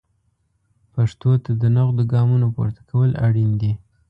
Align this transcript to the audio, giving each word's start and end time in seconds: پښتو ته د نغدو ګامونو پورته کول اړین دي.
پښتو 0.93 1.29
ته 1.43 1.51
د 1.61 1.63
نغدو 1.75 2.03
ګامونو 2.13 2.47
پورته 2.55 2.81
کول 2.89 3.11
اړین 3.27 3.51
دي. 3.61 3.71